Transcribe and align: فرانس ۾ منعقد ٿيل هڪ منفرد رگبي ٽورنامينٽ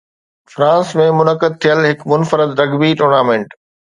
فرانس 0.53 0.93
۾ 1.01 1.05
منعقد 1.17 1.59
ٿيل 1.65 1.81
هڪ 1.89 1.99
منفرد 2.13 2.57
رگبي 2.63 2.91
ٽورنامينٽ 3.03 3.57